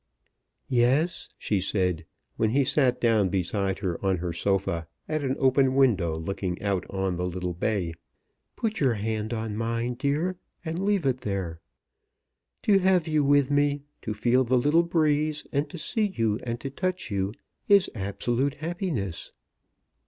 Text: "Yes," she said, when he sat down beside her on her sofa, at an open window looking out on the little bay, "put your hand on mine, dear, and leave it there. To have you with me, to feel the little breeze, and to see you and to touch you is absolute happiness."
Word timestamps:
"Yes," 0.71 1.29
she 1.37 1.61
said, 1.61 2.07
when 2.35 2.49
he 2.49 2.63
sat 2.63 2.99
down 2.99 3.29
beside 3.29 3.77
her 3.85 4.03
on 4.03 4.17
her 4.17 4.33
sofa, 4.33 4.87
at 5.07 5.23
an 5.23 5.35
open 5.37 5.75
window 5.75 6.15
looking 6.17 6.59
out 6.59 6.89
on 6.89 7.17
the 7.17 7.27
little 7.27 7.53
bay, 7.53 7.93
"put 8.55 8.79
your 8.79 8.95
hand 8.95 9.31
on 9.31 9.55
mine, 9.55 9.93
dear, 9.93 10.37
and 10.65 10.79
leave 10.83 11.05
it 11.05 11.19
there. 11.21 11.59
To 12.63 12.79
have 12.79 13.07
you 13.07 13.23
with 13.23 13.51
me, 13.51 13.83
to 14.01 14.15
feel 14.15 14.43
the 14.43 14.57
little 14.57 14.81
breeze, 14.81 15.45
and 15.51 15.69
to 15.69 15.77
see 15.77 16.07
you 16.15 16.39
and 16.41 16.59
to 16.61 16.71
touch 16.71 17.11
you 17.11 17.35
is 17.67 17.87
absolute 17.93 18.55
happiness." 18.55 19.31